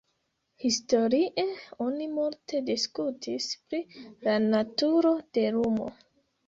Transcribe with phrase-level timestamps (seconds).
[0.61, 1.43] Historie
[1.89, 3.85] oni multe diskutis pri
[4.29, 5.97] la naturo de lumo.